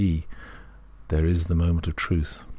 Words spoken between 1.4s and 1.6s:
the